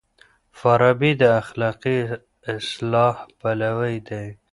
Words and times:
فارابي 0.59 1.11
د 1.21 1.23
اخلاقي 1.41 1.99
اصلاح 2.55 3.15
پلوی 3.39 3.95
دی. 4.07 4.25